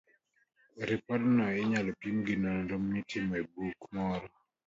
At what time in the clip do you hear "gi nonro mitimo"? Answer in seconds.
2.25-3.33